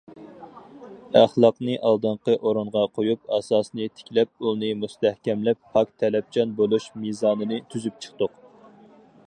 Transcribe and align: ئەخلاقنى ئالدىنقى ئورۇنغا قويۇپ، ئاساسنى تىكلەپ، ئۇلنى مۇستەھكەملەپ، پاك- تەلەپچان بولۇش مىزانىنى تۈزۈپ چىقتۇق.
ئەخلاقنى 1.19 1.75
ئالدىنقى 1.89 2.37
ئورۇنغا 2.37 2.85
قويۇپ، 2.95 3.29
ئاساسنى 3.37 3.89
تىكلەپ، 3.99 4.33
ئۇلنى 4.47 4.73
مۇستەھكەملەپ، 4.81 5.61
پاك- 5.77 5.95
تەلەپچان 6.05 6.57
بولۇش 6.63 6.91
مىزانىنى 7.03 7.61
تۈزۈپ 7.75 8.01
چىقتۇق. 8.07 8.39